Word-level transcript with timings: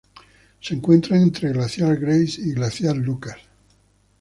Se 0.59 0.73
encuentra 0.73 1.15
entre 1.15 1.51
Glaciar 1.53 1.95
Grace 1.99 2.37
y 2.41 2.53
Glaciar 2.53 2.97
Lucas. 2.97 3.37